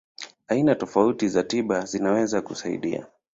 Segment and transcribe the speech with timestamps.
[0.47, 3.07] Aina tofauti za tiba zinaweza kusaidia.